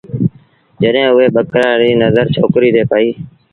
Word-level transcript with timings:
جڏهيݩ 0.81 1.11
اُئي 1.15 1.27
ٻڪرآڙ 1.35 1.73
ري 1.81 1.89
نزرڇوڪريٚ 2.01 2.73
تي 2.75 2.81
پئيٚ۔ 2.91 3.15